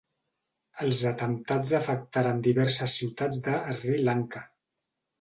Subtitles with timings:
[0.85, 4.47] Els atemptats afectaren diverses ciutats de Sri Lanka.